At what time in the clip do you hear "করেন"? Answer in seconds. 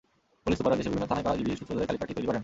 2.27-2.39